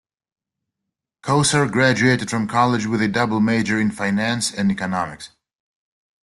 [1.21, 5.29] Kosar graduated from college with a double major in Finance and economics.